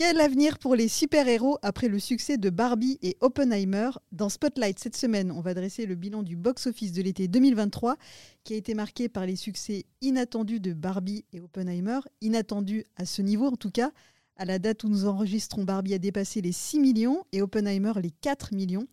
[0.00, 4.96] Quel avenir pour les super-héros après le succès de Barbie et Oppenheimer Dans Spotlight cette
[4.96, 7.98] semaine, on va dresser le bilan du box-office de l'été 2023
[8.42, 13.20] qui a été marqué par les succès inattendus de Barbie et Oppenheimer, inattendus à ce
[13.20, 13.92] niveau en tout cas.
[14.36, 18.10] À la date où nous enregistrons, Barbie a dépassé les 6 millions et Oppenheimer les
[18.10, 18.86] 4 millions.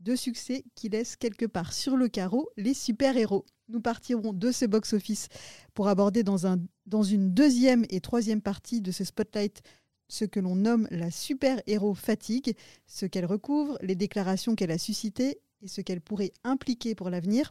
[0.00, 3.44] Deux succès qui laissent quelque part sur le carreau les super-héros.
[3.68, 5.28] Nous partirons de ce box-office
[5.74, 9.62] pour aborder dans, dans une deuxième et troisième partie de ce spotlight
[10.08, 12.54] ce que l'on nomme la super-héros fatigue,
[12.86, 17.50] ce qu'elle recouvre, les déclarations qu'elle a suscitées et ce qu'elle pourrait impliquer pour l'avenir.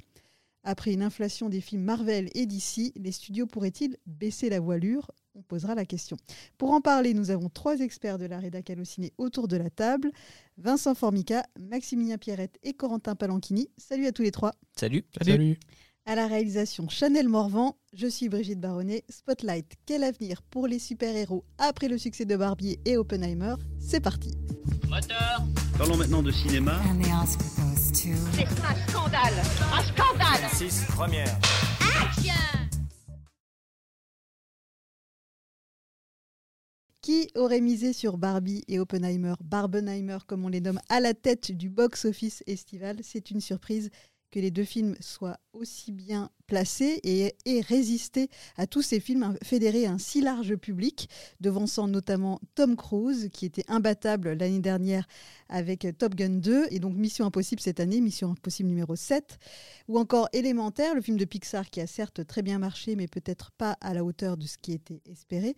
[0.64, 5.12] Après une inflation des films Marvel et DC, les studios pourraient-ils baisser la voilure?
[5.36, 6.16] On posera la question.
[6.58, 10.12] Pour en parler, nous avons trois experts de la rédac Allociné autour de la table.
[10.58, 13.68] Vincent Formica, Maximilien Pierrette et Corentin Palanchini.
[13.78, 14.54] Salut à tous les trois.
[14.78, 15.04] Salut.
[15.22, 15.58] Salut.
[16.06, 19.06] À la réalisation Chanel Morvan, je suis Brigitte Baronnet.
[19.08, 23.56] Spotlight, quel avenir pour les super-héros après le succès de Barbie et Oppenheimer.
[23.80, 24.32] C'est parti.
[24.90, 25.42] Moteur.
[25.78, 26.82] Parlons maintenant de cinéma.
[27.94, 29.34] C'est un scandale.
[29.72, 30.50] Un scandale.
[30.52, 31.40] 6 première.
[32.02, 32.34] Action!
[37.02, 41.54] Qui aurait misé sur Barbie et Oppenheimer, Barbenheimer comme on les nomme, à la tête
[41.54, 42.98] du box-office estival.
[43.04, 43.90] C'est une surprise
[44.34, 49.38] que les deux films soient aussi bien placés et, et résister à tous ces films,
[49.44, 51.08] fédérer un si large public,
[51.40, 55.08] devançant notamment Tom Cruise, qui était imbattable l'année dernière
[55.50, 59.38] avec Top Gun 2, et donc Mission Impossible cette année, Mission Impossible numéro 7,
[59.88, 63.52] ou encore Élémentaire, le film de Pixar qui a certes très bien marché, mais peut-être
[63.52, 65.56] pas à la hauteur de ce qui était espéré.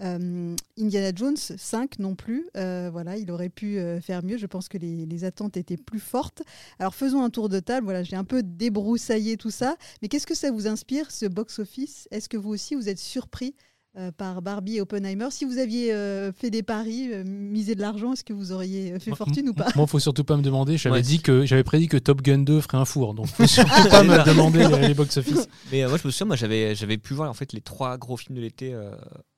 [0.00, 4.46] Euh, Indiana Jones 5 non plus, euh, voilà, il aurait pu euh, faire mieux, je
[4.46, 6.42] pense que les, les, attentes étaient plus fortes.
[6.78, 10.26] Alors faisons un tour de table, voilà, j'ai un peu débroussaillé tout ça, mais qu'est-ce
[10.26, 12.08] que ça vous inspire, ce box-office?
[12.10, 13.54] Est-ce que vous aussi, vous êtes surpris
[13.96, 15.28] euh, par Barbie et Oppenheimer?
[15.30, 18.98] Si vous aviez euh, fait des paris, euh, misé de l'argent, est-ce que vous auriez
[18.98, 19.68] fait fortune ou pas?
[19.76, 20.76] Moi, il faut surtout pas me demander.
[20.76, 23.46] J'avais ouais, dit que j'avais prédit que Top Gun 2 ferait un four, donc faut
[23.46, 25.48] surtout pas me demander les, les box-office.
[25.72, 28.18] Mais moi, je me souviens, moi, j'avais j'avais pu voir en fait les trois gros
[28.18, 28.78] films de l'été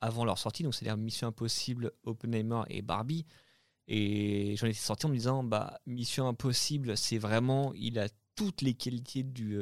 [0.01, 3.25] avant leur sortie, donc c'est-à-dire Mission Impossible, Oppenheimer et Barbie.
[3.87, 8.61] Et j'en étais sorti en me disant, bah Mission Impossible, c'est vraiment, il a toutes
[8.61, 9.59] les qualités du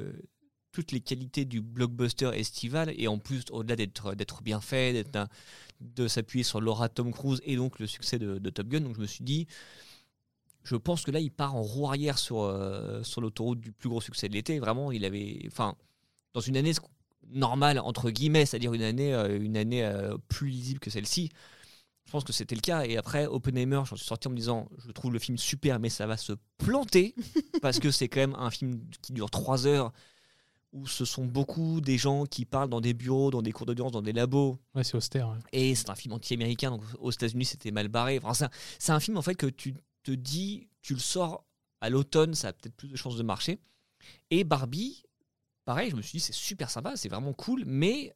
[0.72, 5.06] toutes les qualités du blockbuster estival et en plus au-delà d'être d'être bien fait
[5.79, 9.01] de s'appuyer sur Laura Tom Cruise et donc le succès de, Top Gun donc je
[9.01, 9.47] me suis dit
[10.63, 13.89] je pense que là il part en roue arrière sur euh, sur l'autoroute du plus
[13.89, 14.59] gros succès de l'été.
[14.59, 15.75] Vraiment il avait enfin
[16.33, 16.72] dans une année
[17.29, 21.29] normale entre guillemets c'est-à-dire une année euh, une année euh, plus lisible que celle-ci
[22.05, 22.85] je pense que c'était le cas.
[22.85, 25.89] Et après, Oppenheimer, j'en suis sorti en me disant, je trouve le film super, mais
[25.89, 27.15] ça va se planter,
[27.61, 29.91] parce que c'est quand même un film qui dure 3 heures,
[30.73, 33.91] où ce sont beaucoup des gens qui parlent dans des bureaux, dans des cours d'audience,
[33.91, 34.59] dans des labos.
[34.73, 35.29] Ouais, c'est austère.
[35.29, 35.37] Ouais.
[35.51, 38.19] Et c'est un film anti-américain, donc aux États-Unis c'était mal barré.
[38.21, 38.47] Enfin,
[38.79, 41.45] c'est un, un, film en fait que tu te dis, tu le sors
[41.79, 43.59] à l'automne, ça a peut-être plus de chances de marcher.
[44.31, 45.03] Et Barbie,
[45.63, 48.15] pareil, je me suis dit c'est super sympa, c'est vraiment cool, mais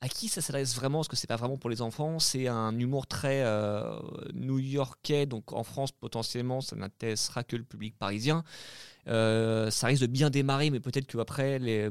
[0.00, 0.98] à qui ça s'adresse vraiment?
[0.98, 3.98] Parce que c'est pas vraiment pour les enfants, c'est un humour très euh,
[4.32, 8.42] new-yorkais, donc en France potentiellement ça n'intéressera que le public parisien.
[9.08, 11.90] Euh, ça risque de bien démarrer, mais peut-être qu'après les,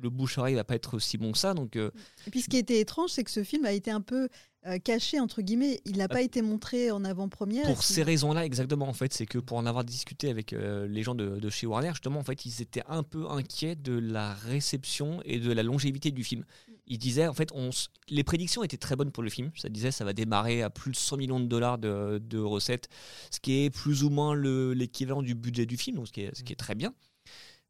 [0.00, 1.54] le bouche-oreille va pas être aussi bon que ça.
[1.54, 1.90] Donc, euh...
[2.26, 4.28] Et puis ce qui était étrange, c'est que ce film a été un peu
[4.66, 5.80] euh, caché entre guillemets.
[5.84, 7.66] Il n'a pas été montré en avant-première.
[7.66, 8.86] Pour ces raisons-là, exactement.
[8.86, 11.90] En fait, c'est que pour en avoir discuté avec les gens de, de, chez Warner,
[11.90, 16.12] justement, en fait, ils étaient un peu inquiets de la réception et de la longévité
[16.12, 16.44] du film.
[16.88, 17.70] Ils disaient, en fait, on,
[18.08, 19.50] les prédictions étaient très bonnes pour le film.
[19.56, 22.88] Ça disait, ça va démarrer à plus de 100 millions de dollars de, de recettes,
[23.30, 26.34] ce qui est plus ou moins l'équivalent du budget du film, donc ce qui est,
[26.34, 26.94] ce qui est très bien.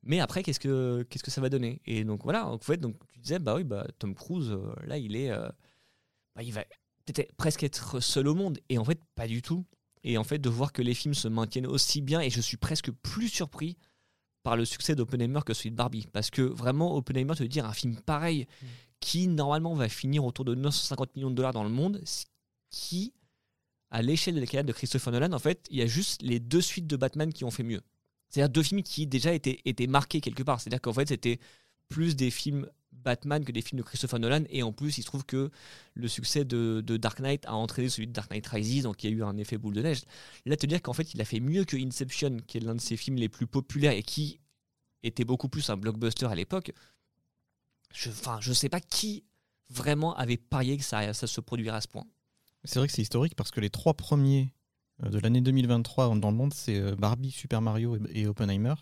[0.04, 1.80] Mais après, qu'est-ce que qu'est-ce que ça va donner?
[1.84, 4.96] Et donc voilà, en fait, donc tu disais bah oui, bah Tom Cruise, euh, là,
[4.96, 5.48] il est, euh,
[6.36, 6.64] bah, il va
[7.04, 8.58] peut-être presque être seul au monde.
[8.68, 9.66] Et en fait, pas du tout.
[10.04, 12.56] Et en fait, de voir que les films se maintiennent aussi bien, et je suis
[12.56, 13.76] presque plus surpris
[14.44, 17.72] par le succès d'Oppenheimer que celui de Barbie, parce que vraiment, Oppenheimer te dire un
[17.72, 18.66] film pareil mmh.
[19.00, 22.02] Qui normalement va finir autour de 950 millions de dollars dans le monde,
[22.70, 23.12] qui
[23.90, 26.40] à l'échelle de la carrière de Christopher Nolan, en fait, il y a juste les
[26.40, 27.80] deux suites de Batman qui ont fait mieux.
[28.28, 30.60] C'est-à-dire deux films qui déjà étaient, marqués quelque part.
[30.60, 31.38] C'est-à-dire qu'en fait, c'était
[31.88, 34.44] plus des films Batman que des films de Christopher Nolan.
[34.50, 35.50] Et en plus, il se trouve que
[35.94, 39.10] le succès de, de Dark Knight a entraîné celui de Dark Knight Rises, donc il
[39.10, 40.02] y a eu un effet boule de neige.
[40.44, 42.80] Là, te dire qu'en fait, il a fait mieux que Inception, qui est l'un de
[42.80, 44.40] ses films les plus populaires et qui
[45.02, 46.72] était beaucoup plus un blockbuster à l'époque.
[47.92, 49.24] Je, enfin, je sais pas qui
[49.70, 52.04] vraiment avait parié que ça, se produirait à ce point.
[52.64, 54.52] C'est vrai que c'est historique parce que les trois premiers
[55.02, 58.74] de l'année 2023 dans le monde, c'est Barbie, Super Mario et, Oppenheimer.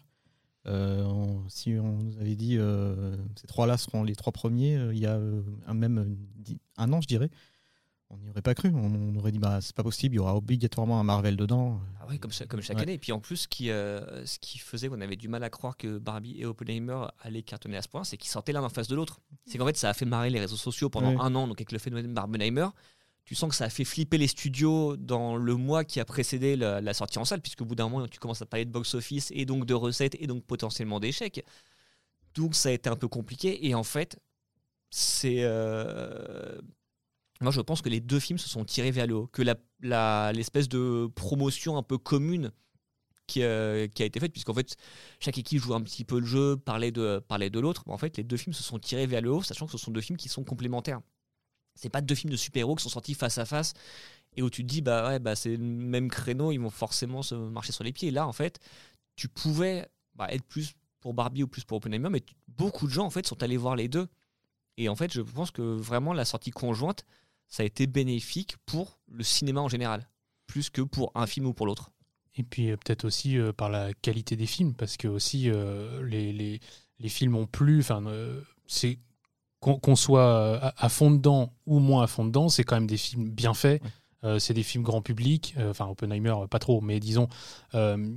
[0.66, 1.04] Euh,
[1.48, 5.06] si on nous avait dit euh, ces trois-là seront les trois premiers, euh, il y
[5.06, 5.18] a
[5.72, 6.16] même
[6.76, 7.30] un an, je dirais,
[8.10, 8.70] on n'y aurait pas cru.
[8.74, 11.80] On, aurait dit bah c'est pas possible, il y aura obligatoirement un Marvel dedans.
[12.00, 12.94] Ah ouais, comme, comme chaque année.
[12.94, 15.50] Et puis en plus, ce qui, euh, ce qui faisait qu'on avait du mal à
[15.50, 18.68] croire que Barbie et Oppenheimer allaient cartonner à ce point, c'est qu'ils sortaient l'un en
[18.68, 19.20] face de l'autre.
[19.44, 21.48] C'est qu'en fait, ça a fait marrer les réseaux sociaux pendant un an.
[21.48, 22.68] Donc avec le phénomène Barbenheimer,
[23.24, 26.54] tu sens que ça a fait flipper les studios dans le mois qui a précédé
[26.54, 29.32] la, sortie en salle, puisque au bout d'un moment, tu commences à parler de box-office
[29.34, 31.44] et donc de recettes et donc potentiellement d'échecs.
[32.34, 33.66] Donc ça a été un peu compliqué.
[33.66, 34.20] Et en fait,
[34.90, 36.60] c'est euh,
[37.40, 39.42] moi, je pense que les deux films se sont tirés vers le haut, que
[40.32, 42.50] l'espèce de promotion un peu commune
[43.26, 44.76] qui, euh, qui a été faite, puisqu'en fait,
[45.20, 47.82] chaque équipe joue un petit peu le jeu, parlait de, parlait de l'autre.
[47.86, 49.90] En fait, les deux films se sont tirés vers le haut, sachant que ce sont
[49.90, 51.00] deux films qui sont complémentaires.
[51.74, 53.74] C'est pas deux films de super-héros qui sont sortis face à face
[54.36, 57.22] et où tu te dis, bah ouais, bah c'est le même créneau, ils vont forcément
[57.22, 58.10] se marcher sur les pieds.
[58.10, 58.60] Là, en fait,
[59.16, 63.06] tu pouvais bah, être plus pour Barbie ou plus pour Oppenheimer, mais beaucoup de gens,
[63.06, 64.08] en fait, sont allés voir les deux.
[64.76, 67.04] Et en fait, je pense que vraiment, la sortie conjointe,
[67.48, 70.08] ça a été bénéfique pour le cinéma en général,
[70.46, 71.90] plus que pour un film ou pour l'autre.
[72.36, 76.04] Et puis euh, peut-être aussi euh, par la qualité des films, parce que aussi euh,
[76.06, 76.60] les, les,
[76.98, 78.02] les, films ont plu, enfin,
[78.66, 78.98] c'est
[79.60, 83.30] qu'on soit à, fond dedans ou moins à fond dedans, c'est quand même des films
[83.30, 83.82] bien faits.
[84.38, 87.26] c'est des films grand public, enfin Oppenheimer pas trop, mais disons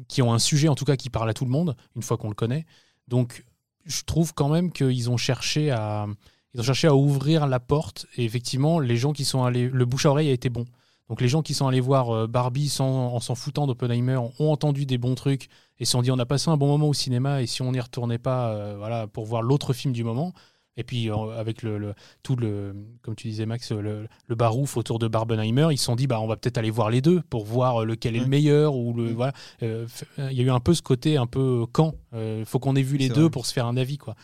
[0.07, 2.17] qui ont un sujet en tout cas qui parle à tout le monde une fois
[2.17, 2.67] qu'on le connaît.
[3.07, 3.45] Donc
[3.85, 6.05] je trouve quand même qu'ils ont cherché à
[6.53, 9.85] ils ont cherché à ouvrir la porte et effectivement, les gens qui sont allés, le
[9.85, 10.65] bouche à oreille a été bon.
[11.09, 14.51] Donc les gens qui sont allés voir euh, Barbie sans, en s'en foutant d'Oppenheimer ont
[14.51, 15.49] entendu des bons trucs
[15.79, 17.71] et se sont dit on a passé un bon moment au cinéma et si on
[17.71, 20.33] n'y retournait pas euh, voilà, pour voir l'autre film du moment.
[20.77, 24.97] Et puis euh, avec le, tout le, comme tu disais Max, le, le, barouf autour
[24.99, 27.43] de Barbenheimer, ils se sont dit bah on va peut-être aller voir les deux pour
[27.43, 29.33] voir lequel est le meilleur ou le voilà.
[29.61, 29.87] Il
[30.17, 31.95] y a eu un peu ce côté un peu quand.
[32.13, 34.15] Il faut qu'on ait vu les deux pour se faire un avis quoi.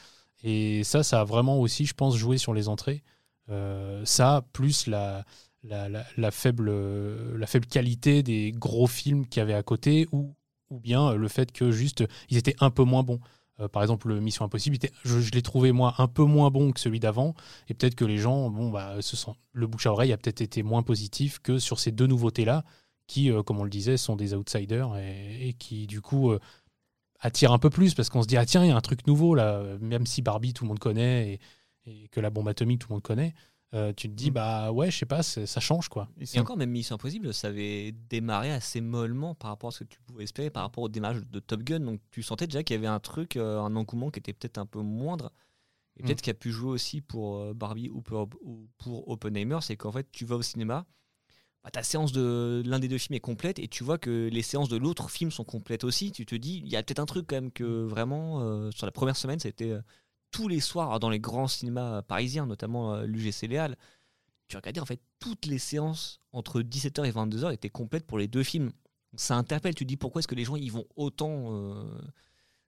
[0.48, 3.02] Et ça, ça a vraiment aussi, je pense, joué sur les entrées.
[3.50, 5.26] Euh, ça, plus la,
[6.32, 6.72] faible,
[7.68, 10.36] qualité des gros films qu'il y avait à côté, ou,
[10.70, 13.20] bien le fait que juste, ils étaient un peu moins bons.
[13.60, 17.00] Euh, par exemple, Mission Impossible, je, l'ai trouvé moi un peu moins bon que celui
[17.00, 17.34] d'avant,
[17.68, 18.98] et peut-être que les gens, bon, bah,
[19.52, 22.64] le bouche à oreille a peut-être été moins positif que sur ces deux nouveautés-là,
[23.08, 26.32] qui, euh, comme on le disait, sont des outsiders et qui, du coup,
[27.20, 29.08] attire un peu plus parce qu'on se dit ah tiens il y a un truc
[29.08, 31.40] nouveau là même si Barbie tout le monde connaît
[31.86, 33.34] et, que la bombe atomique tout le monde connaît
[33.74, 34.34] euh, tu te dis mm.
[34.34, 37.94] bah ouais je sais pas ça change quoi et, encore même Mission Impossible ça avait
[38.10, 41.22] démarré assez mollement par rapport à ce que tu pouvais espérer par rapport au démarrage
[41.26, 44.12] de Top Gun donc tu sentais déjà qu'il y avait un truc euh, un engouement
[44.12, 45.32] qui était peut-être un peu moindre
[45.98, 46.22] et peut-être mm.
[46.22, 49.92] qu'il a pu jouer aussi pour euh, Barbie ou pour, ou pour Oppenheimer c'est qu'en
[49.92, 50.86] fait tu vas au cinéma
[51.66, 54.44] bah, ta séance de l'un des deux films est complète et tu vois que les
[54.44, 56.12] séances de l'autre film sont complètes aussi.
[56.12, 58.86] Tu te dis, il y a peut-être un truc quand même que vraiment, euh, sur
[58.86, 59.82] la première semaine, ça a été euh,
[60.30, 63.78] tous les soirs dans les grands cinémas parisiens, notamment euh, l'UGC Léal.
[64.48, 68.28] Tu regardais en fait toutes les séances entre 17h et 22h étaient complètes pour les
[68.28, 68.72] deux films.
[69.16, 71.84] Ça interpelle, tu te dis pourquoi est-ce que les gens ils vont autant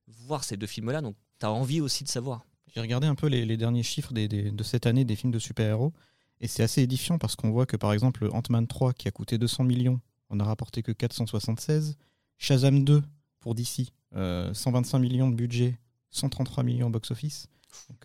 [0.07, 1.01] voir ces deux films-là?
[1.01, 2.45] Donc tu as envie aussi de savoir.
[2.73, 5.93] J'ai regardé un peu les, derniers chiffres de cette année des films de super-héros.
[6.39, 9.37] Et c'est assez édifiant parce qu'on voit que par exemple Ant-Man 3 qui a coûté
[9.37, 9.99] 200 millions,
[10.29, 11.97] on a rapporté que 476.
[12.37, 13.01] Shazam 2
[13.39, 15.79] pour DC, 125 millions de budget,
[16.11, 17.47] 133 millions box-office.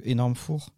[0.04, 0.70] énorme four.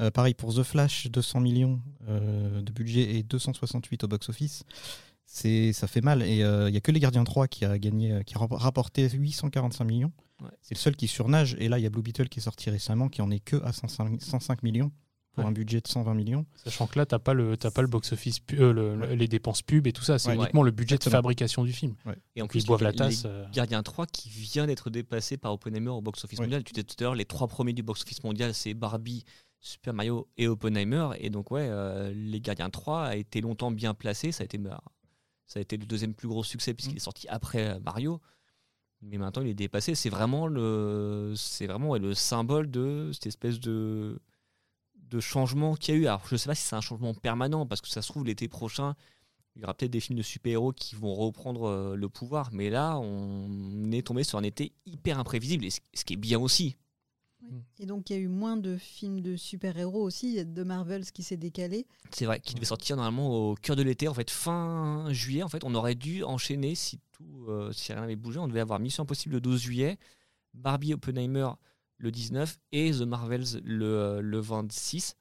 [0.00, 4.64] Euh, pareil pour The Flash, 200 millions euh, de budget et 268 au box-office.
[5.26, 6.22] C'est, ça fait mal.
[6.22, 9.08] Et il euh, n'y a que Les Gardiens 3 qui a gagné, qui a rapporté
[9.08, 10.12] 845 millions.
[10.62, 11.56] C'est le seul qui surnage.
[11.58, 13.56] Et là, il y a Blue Beetle qui est sorti récemment, qui en est que
[13.64, 14.90] à 105 millions
[15.34, 16.46] pour un budget de 120 millions.
[16.54, 19.92] Sachant que là, tu n'as pas, le, pas le box-office, euh, les dépenses pub et
[19.92, 20.18] tout ça.
[20.18, 21.94] C'est uniquement le budget de fabrication du film.
[22.36, 23.24] Et en plus, ils boivent la tasse.
[23.26, 23.44] Euh.
[23.52, 26.62] Gardien 3 qui vient d'être dépassé par Oppenheimer au box-office mondial.
[26.64, 29.24] Tu disais tout à l'heure, les trois premiers du box-office mondial, c'est Barbie,
[29.60, 31.10] Super Mario et Oppenheimer.
[31.18, 34.30] Et donc, ouais, euh, Les Gardiens 3 a été longtemps bien placé.
[34.30, 34.82] Ça a été, bah,
[35.46, 36.98] ça a été le deuxième plus gros succès puisqu'il mm.
[36.98, 38.20] est sorti après Mario.
[39.02, 39.94] Mais maintenant, il est dépassé.
[39.94, 44.18] C'est vraiment le, c'est vraiment le symbole de cette espèce de
[45.14, 46.06] de changement qu'il y a eu.
[46.06, 48.24] Alors, je ne sais pas si c'est un changement permanent, parce que ça se trouve,
[48.24, 48.94] l'été prochain,
[49.54, 52.50] il y aura peut-être des films de super-héros qui vont reprendre euh, le pouvoir.
[52.52, 56.40] Mais là, on est tombé sur un été hyper imprévisible, et ce qui est bien
[56.40, 56.76] aussi.
[57.78, 61.12] Et donc, il y a eu moins de films de super-héros aussi, de Marvel, ce
[61.12, 61.86] qui s'est décalé.
[62.10, 65.42] C'est vrai, qui devait sortir normalement au cœur de l'été, en fait, fin juillet.
[65.42, 68.38] En fait, on aurait dû enchaîner si tout, euh, si rien n'avait bougé.
[68.38, 69.98] On devait avoir Mission Impossible le 12 juillet,
[70.54, 71.50] Barbie Oppenheimer
[71.98, 75.16] le 19 et The Marvels le, le 26.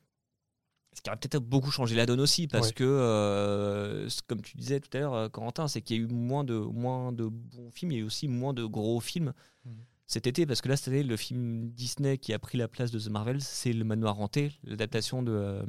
[0.96, 4.80] Ce qui aurait peut-être beaucoup changé la donne aussi, parce que, euh, comme tu disais
[4.80, 7.72] tout à l'heure, euh, Corentin, c'est qu'il y a eu moins de, moins de bons
[7.72, 9.34] films, il y a eu aussi moins de gros films
[9.66, 9.74] mhm.
[10.06, 12.92] cet été, parce que là, cette année, le film Disney qui a pris la place
[12.92, 15.64] de The Marvels, c'est Le Manoir Hanté, l'adaptation de,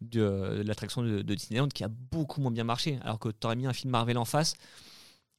[0.00, 3.00] de, de l'attraction de, de Disneyland qui a beaucoup moins bien marché.
[3.02, 4.54] Alors que tu aurais mis un film Marvel en face,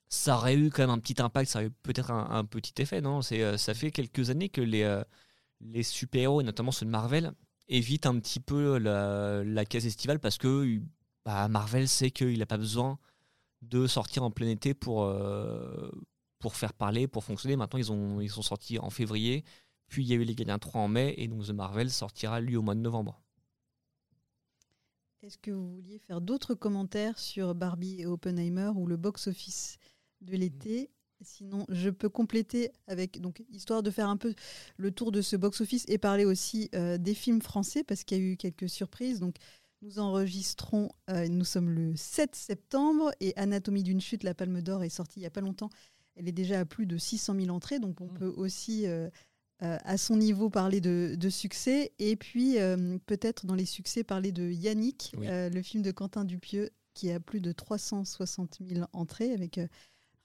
[0.10, 3.02] ça aurait eu quand même un petit impact, ça aurait eu peut-être un, petit effet,
[3.02, 3.22] non?
[3.22, 5.04] C'est, euh, Ça fait quelques années que les, euh,
[5.62, 7.34] les super-héros, et notamment ceux de Marvel,
[7.68, 10.80] évitent un petit peu la, la case estivale parce que
[11.26, 13.00] bah, Marvel sait qu'il n'a pas besoin
[13.62, 15.92] de sortir en plein été pour, euh,
[16.40, 17.56] pour faire parler, pour fonctionner.
[17.58, 19.44] Maintenant, ils, ont, ils sont sortis en février,
[19.88, 22.40] puis il y a eu les Gardiens 3 en mai, et donc The Marvel sortira
[22.40, 23.22] lui au mois de novembre.
[25.24, 29.80] Est-ce que vous vouliez faire d'autres commentaires sur Barbie et Oppenheimer ou le box-office?
[30.22, 30.90] De l'été
[31.22, 34.36] Sinon, je peux compléter avec, donc, histoire de faire un peu
[34.78, 38.22] le tour de ce box-office et parler aussi euh, des films français, parce qu'il y
[38.22, 39.20] a eu quelques surprises.
[39.20, 39.38] Donc,
[39.82, 44.84] nous enregistrons, euh, nous sommes le 7 septembre, et Anatomie d'une chute, la Palme d'Or,
[44.84, 45.72] est sortie il n'y a pas longtemps.
[46.18, 48.14] Elle est déjà à plus de 600 000 entrées, donc on Mmh.
[48.20, 49.10] peut aussi, euh,
[49.60, 51.94] à son niveau, parler de, de succès.
[51.98, 52.58] Et puis,
[53.08, 55.26] peut-être dans les succès, parler de Yannick, Oui.
[55.30, 59.60] le film de Quentin Dupieux, qui a plus de 360 000 entrées avec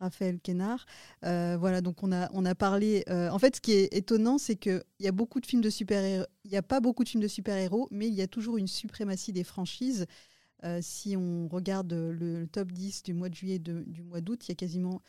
[0.02, 0.84] Raphaël Quénard.
[1.24, 3.04] Euh, voilà, donc on a, on a parlé.
[3.08, 5.70] euh, en fait, ce qui est étonnant, c'est qu'il y a beaucoup de films de
[5.70, 6.26] super-héros.
[6.44, 8.66] Il n'y a pas beaucoup de films de super-héros, mais il y a toujours une
[8.66, 10.06] suprématie des franchises.
[10.64, 14.02] Euh, si on regarde le, le top 10 du mois de juillet et de- du
[14.02, 15.00] mois d'août, il y a quasiment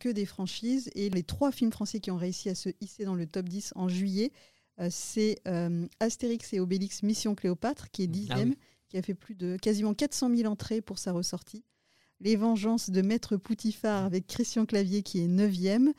[0.00, 0.90] que des franchises.
[0.96, 3.72] Et les trois films français qui ont réussi à se hisser dans le top 10
[3.76, 4.32] en juillet,
[4.90, 5.36] c'est
[6.00, 8.18] Astérix et Obélix Mission Cléopâtre, qui est Ah oui.
[8.20, 8.54] dixième,
[8.88, 11.62] qui a fait plus de quasiment 400 000 entrées pour sa ressortie.
[12.20, 15.92] Les Vengeances de Maître Poutifard avec Christian Clavier qui est 9e.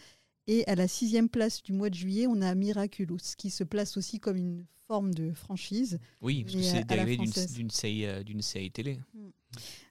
[0.47, 3.95] Et à la sixième place du mois de juillet, on a Miraculous qui se place
[3.97, 5.99] aussi comme une forme de franchise.
[6.21, 8.99] Oui, parce que c'est dérivé d'une série, euh, série télé.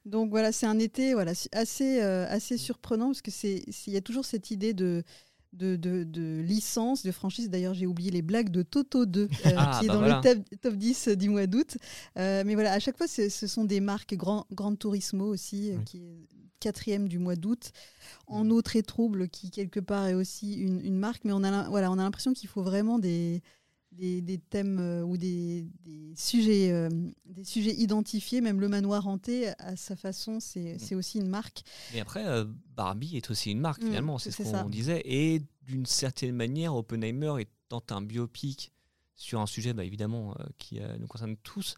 [0.04, 3.96] Donc voilà, c'est un été voilà, assez, euh, assez surprenant parce que c'est- il y
[3.96, 5.02] a toujours cette idée de,
[5.52, 7.50] de, de, de licence, de franchise.
[7.50, 10.20] D'ailleurs, j'ai oublié les blagues de Toto 2 euh, Ah, qui est bah dans voilà.
[10.24, 11.76] le top, top 10 du mois d'août.
[12.18, 14.14] Euh, mais voilà, à chaque fois, ce sont des marques.
[14.14, 15.84] Grand, Grand Turismo aussi, euh, Oui.
[15.84, 16.26] qui est
[16.60, 17.72] quatrième du mois d'août.
[18.26, 21.24] En eau très trouble, qui quelque part est aussi une, une marque.
[21.24, 23.42] Mais on a voilà, on a l'impression qu'il faut vraiment des,
[23.92, 26.88] des, des thèmes euh, ou des, des sujets, euh,
[27.26, 28.40] des sujets identifiés.
[28.40, 31.62] Même le manoir hanté, à sa façon, c'est c'est aussi une marque.
[31.92, 32.44] Mais après, euh,
[32.76, 35.02] Barbie est aussi une marque Mm, finalement, c'est ce qu'on disait.
[35.04, 38.72] Et d'une certaine manière, Oppenheimer étant un biopic
[39.16, 41.74] sur un sujet bah, évidemment euh, qui euh, nous concerne tous,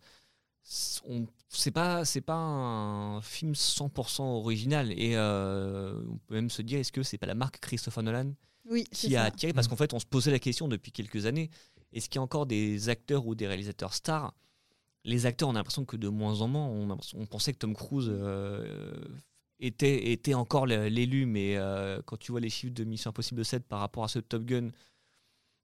[0.62, 6.78] c'est pas c'est pas un film 100% original et euh, on peut même se dire
[6.78, 8.32] est-ce que c'est pas la marque Christopher Nolan
[8.70, 9.24] Oui, qui a ça.
[9.26, 9.52] attiré?
[9.52, 9.70] Parce Mm.
[9.70, 11.50] qu'en fait on se posait la question depuis quelques années
[11.92, 14.34] est-ce qu'il y a encore des acteurs ou des réalisateurs stars?
[15.04, 16.98] Les acteurs on a l'impression que de moins en moins.
[17.14, 19.04] On, pensait que Tom Cruise euh,
[19.58, 23.66] était, était encore l'élu mais euh, quand tu vois les chiffres de Mission Impossible 7
[23.66, 24.70] par rapport à ceux de Top Gun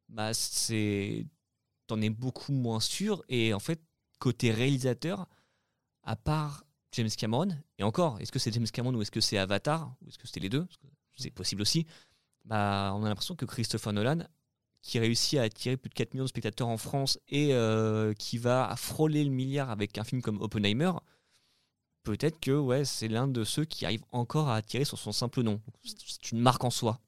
[0.09, 1.27] bah c'est
[1.87, 3.23] t'en es beaucoup moins sûr.
[3.29, 3.81] Et en fait
[4.19, 5.29] côté réalisateur
[6.03, 9.39] à part James Cameron et encore est-ce que c'est James Cameron ou est-ce que c'est
[9.39, 10.67] Avatar ou est-ce que c'était les deux?
[11.17, 11.87] C'est possible aussi.
[12.45, 14.21] Bah, on a l'impression que Christopher Nolan,
[14.89, 18.39] qui réussit à attirer plus de 4 millions de spectateurs en France et euh, qui
[18.39, 20.93] va frôler le milliard avec un film comme Oppenheimer,
[22.05, 25.43] peut-être que ouais, c'est l'un de ceux qui arrive encore à attirer sur son simple
[25.43, 25.61] nom.
[25.85, 27.01] C'est une marque en soi.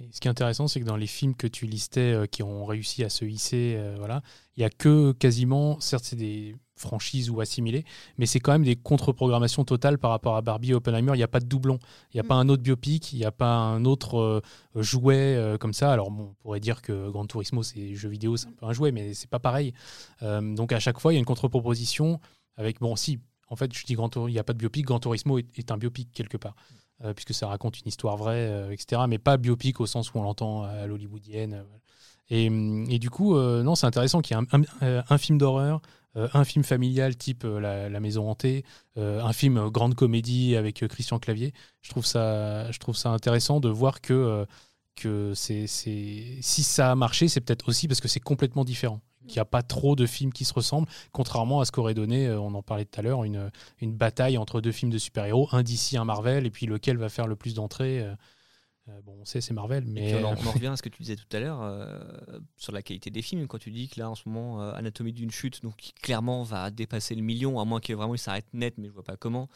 [0.00, 2.42] Et ce qui est intéressant, c'est que dans les films que tu listais euh, qui
[2.42, 4.22] ont réussi à se hisser, euh, voilà,
[4.56, 7.84] il y a que quasiment, certes, c'est des franchises ou assimilées,
[8.18, 11.12] mais c'est quand même des contre-programmations totales par rapport à Barbie et Oppenheimer.
[11.14, 11.78] Il n'y a pas de doublon,
[12.12, 12.26] il n'y a Mm.
[12.28, 14.40] pas un autre biopic, il n'y a pas un autre euh,
[14.76, 15.92] jouet euh, comme ça.
[15.92, 18.72] Alors, bon, on pourrait dire que Gran Turismo, c'est jeu vidéo, c'est un peu un
[18.72, 19.72] jouet, mais c'est pas pareil.
[20.22, 22.20] Euh, donc, à chaque fois, il y a une contre-proposition
[22.56, 23.18] avec, bon, si,
[23.50, 25.70] en fait, je dis Gran il n'y a pas de biopic, Gran Turismo est, est
[25.70, 26.54] un biopic quelque part.
[27.04, 29.02] euh, puisque ça raconte une histoire vraie, etc.
[29.08, 31.62] Mais pas biopic au sens où on l'entend à l'hollywoodienne.
[32.28, 35.18] Et, hum, et du coup, euh, non, c'est intéressant qu'il y ait un, un- un
[35.18, 35.80] film d'horreur,
[36.32, 38.64] un film familial type euh, la, Maison hantée,
[38.96, 41.52] euh, un film euh, grande comédie avec euh, Christian Clavier.
[41.82, 44.44] Je trouve ça, je trouve ça intéressant de voir que, euh,
[44.96, 49.00] que c'est, c'est, si ça a marché, c'est peut-être aussi parce que c'est complètement différent.
[49.26, 52.26] Qu'il n'y a pas trop de films qui se ressemblent, contrairement à ce qu'aurait donné,
[52.26, 55.48] euh, on en parlait tout à l'heure, une, une bataille entre deux films de super-héros,
[55.52, 58.06] un DC, un Marvel, et puis lequel va faire le plus d'entrées.
[58.88, 60.68] Euh, euh, bon, on sait, c'est Marvel, Et mais puis on, en, on en revient
[60.68, 61.98] à ce que tu disais tout à l'heure euh,
[62.56, 63.46] sur la qualité des films.
[63.46, 66.42] Quand tu dis que là, en ce moment, euh, Anatomie d'une chute, donc qui clairement
[66.42, 69.16] va dépasser le million, à moins que vraiment il s'arrête net, mais je vois pas
[69.16, 69.48] comment.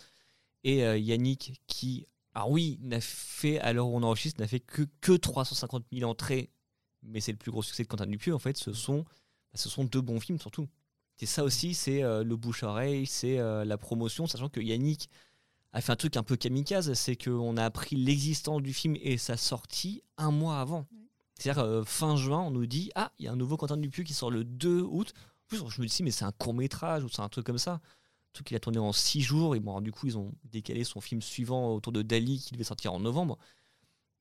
[0.64, 4.60] Et euh, Yannick, qui, alors oui, n'a fait, à l'heure où on enregistre, n'a fait
[4.60, 6.50] que, que 350 000 entrées,
[7.02, 9.68] mais c'est le plus gros succès de Quentin Dupieux, en fait, ce sont, bah, ce
[9.68, 10.68] sont deux bons films surtout.
[11.16, 15.08] C'est ça aussi, c'est euh, le bouche-oreille, c'est euh, la promotion, sachant que Yannick
[15.72, 19.16] a fait un truc un peu kamikaze, c'est qu'on a appris l'existence du film et
[19.18, 20.86] sa sortie un mois avant.
[21.38, 24.04] C'est-à-dire euh, fin juin, on nous dit ah il y a un nouveau Quentin Dupieux
[24.04, 25.12] qui sort le 2 août.
[25.16, 27.58] En plus je me dis mais c'est un court métrage ou c'est un truc comme
[27.58, 27.80] ça.
[28.32, 29.56] truc qu'il a tourné en six jours.
[29.56, 32.52] Et bon, alors, du coup, ils ont décalé son film suivant autour de Dali qui
[32.52, 33.38] devait sortir en novembre.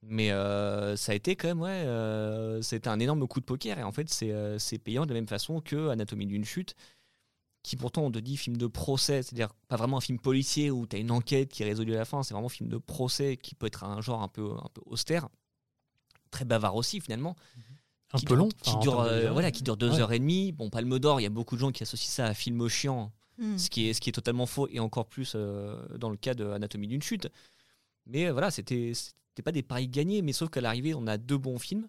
[0.03, 3.77] Mais euh, ça a été quand même, ouais, euh, c'était un énorme coup de poker.
[3.77, 6.75] Et en fait, c'est euh, c'est payant de la même façon que Anatomie d'une chute,
[7.63, 10.87] qui pourtant, on te dit film de procès, c'est-à-dire pas vraiment un film policier où
[10.87, 12.77] tu as une enquête qui est résolue à la fin, c'est vraiment un film de
[12.77, 15.29] procès qui peut être un genre un peu, un peu austère,
[16.31, 17.35] très bavard aussi finalement.
[18.13, 18.49] Un qui peu dure- long.
[18.61, 19.99] Qui dure, de euh, voilà, qui dure deux Ouais.
[20.01, 20.51] heures et demie.
[20.51, 23.11] Bon, Palme d'Or, il y a beaucoup de gens qui associent ça à film chiant,
[23.37, 23.57] Hmm.
[23.57, 26.33] ce qui est, ce qui est totalement faux et encore plus euh, dans le cas
[26.33, 27.29] de Anatomie d'une chute.
[28.05, 31.17] Mais euh, voilà, c'était c'était pas des paris gagnés, mais sauf qu'à l'arrivée, on a
[31.17, 31.87] deux bons films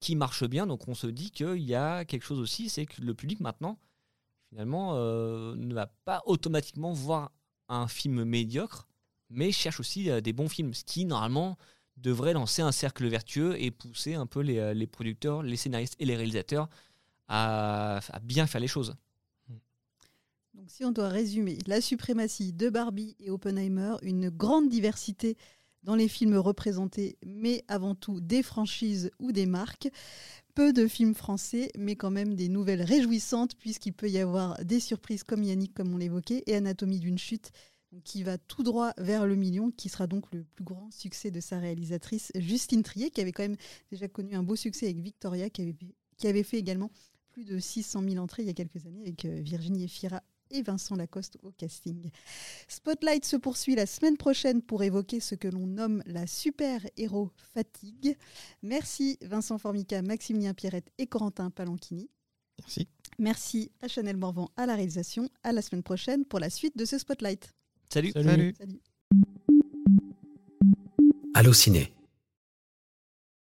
[0.00, 3.00] qui marchent bien, donc on se dit qu'il y a quelque chose aussi, c'est que
[3.00, 3.78] le public maintenant,
[4.54, 7.32] finalement, euh, ne va pas automatiquement voir
[7.68, 8.86] un film médiocre,
[9.28, 11.58] mais cherche aussi euh, des bons films, ce qui normalement
[11.96, 15.96] devrait lancer un cercle vertueux et pousser un peu les, euh, les producteurs, les scénaristes
[15.98, 16.68] et les réalisateurs
[17.26, 18.94] à, à bien faire les choses.
[20.54, 25.36] Donc si on doit résumer, la suprématie de Barbie et Oppenheimer, une grande diversité
[25.82, 29.88] dans les films représentés, mais avant tout des franchises ou des marques.
[30.54, 34.78] Peu de films français, mais quand même des nouvelles réjouissantes, puisqu'il peut y avoir des
[34.78, 37.50] surprises comme Yannick, comme on l'évoquait, et Anatomie d'une chute,
[38.04, 41.40] qui va tout droit vers le million, qui sera donc le plus grand succès de
[41.40, 43.56] sa réalisatrice Justine Trier, qui avait quand même
[43.90, 45.76] déjà connu un beau succès avec Victoria, qui avait,
[46.16, 46.90] qui avait fait également
[47.32, 50.62] plus de 600 000 entrées il y a quelques années avec euh, Virginie Efira et
[50.62, 52.10] Vincent Lacoste au casting.
[52.68, 58.16] Spotlight se poursuit la semaine prochaine pour évoquer ce que l'on nomme la super-héros fatigue.
[58.62, 62.10] Merci Vincent Formica, Maximilien Pierrette et Corentin Palanchini.
[62.58, 62.88] Merci.
[63.18, 65.28] Merci à Chanel Morvan à la réalisation.
[65.42, 67.52] À la semaine prochaine pour la suite de ce Spotlight.
[67.92, 68.54] Salut Salut.
[68.58, 68.80] Salut.
[71.34, 71.93] Allociné,